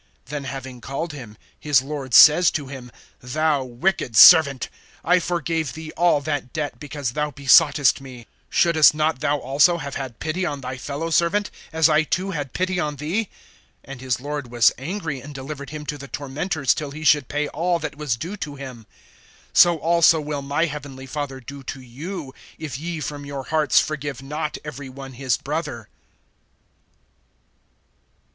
[0.25, 4.67] (32)Then having called him, his lord says to him: Thou wicked servant;
[5.05, 8.25] I forgave thee all that debt, because thou besoughtest me.
[8.51, 12.51] (33)Shouldest not thou also have had pity on thy fellow servant, as I too had
[12.51, 13.29] pity on thee?
[13.87, 17.47] (34)And his lord was angry, and delivered him to the tormentors, till he should pay
[17.49, 18.87] all that was due to him.
[19.53, 24.23] (35)So also will my heavenly Father do to you, if ye from your hearts forgive
[24.23, 25.89] not every one his brother.